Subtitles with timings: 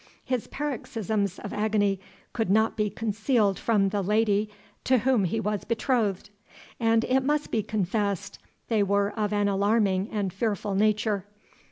[0.25, 1.99] His paroxysms of agony
[2.33, 4.49] could not be concealed from the lady
[4.83, 6.31] to whom he was betrothed;
[6.79, 11.27] and it must be confessed they were of an alarming and fearful nature.